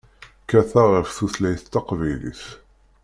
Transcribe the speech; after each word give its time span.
Kkateɣ 0.43 0.87
ɣef 0.93 1.09
tutlayt 1.17 1.65
taqbaylit. 1.73 2.43